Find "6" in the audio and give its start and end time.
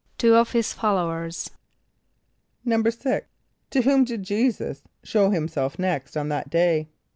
2.65-3.21